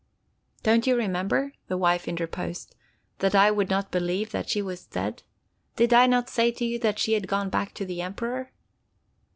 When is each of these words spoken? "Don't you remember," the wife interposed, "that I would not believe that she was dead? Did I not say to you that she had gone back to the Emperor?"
"Don't 0.63 0.87
you 0.87 0.95
remember," 0.95 1.53
the 1.67 1.77
wife 1.77 2.07
interposed, 2.07 2.73
"that 3.19 3.35
I 3.35 3.51
would 3.51 3.69
not 3.69 3.91
believe 3.91 4.31
that 4.31 4.49
she 4.49 4.59
was 4.59 4.87
dead? 4.87 5.21
Did 5.75 5.93
I 5.93 6.07
not 6.07 6.27
say 6.27 6.49
to 6.49 6.65
you 6.65 6.79
that 6.79 6.97
she 6.97 7.13
had 7.13 7.27
gone 7.27 7.51
back 7.51 7.75
to 7.75 7.85
the 7.85 8.01
Emperor?" 8.01 8.51